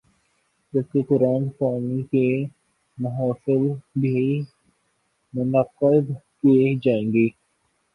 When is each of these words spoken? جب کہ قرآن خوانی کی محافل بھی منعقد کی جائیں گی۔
جب 0.73 0.81
کہ 0.93 1.01
قرآن 1.09 1.49
خوانی 1.49 2.01
کی 2.03 2.27
محافل 2.97 3.67
بھی 3.95 4.41
منعقد 5.33 6.05
کی 6.41 6.75
جائیں 6.79 7.07
گی۔ 7.13 7.27